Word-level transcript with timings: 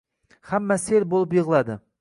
Hamma 0.53 0.79
sel 0.85 1.07
bo`lib 1.15 1.39
yig`ladi 1.41 1.81